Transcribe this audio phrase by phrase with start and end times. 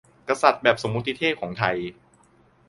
[0.29, 1.77] กษัตริย์แบบสมมติเทพของไทย